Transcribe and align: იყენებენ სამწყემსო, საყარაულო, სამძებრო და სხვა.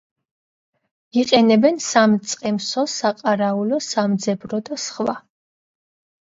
იყენებენ 1.23 1.77
სამწყემსო, 1.87 2.85
საყარაულო, 2.95 3.79
სამძებრო 3.89 4.63
და 4.71 4.81
სხვა. 4.87 5.17